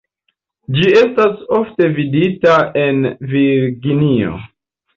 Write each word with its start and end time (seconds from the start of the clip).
Ĝi 0.77 0.87
estas 1.01 1.43
ofte 1.59 1.91
vidita 1.99 2.57
en 2.87 3.07
Virginio. 3.37 4.37